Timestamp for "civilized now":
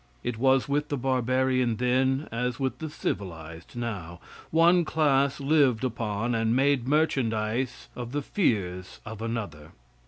2.89-4.19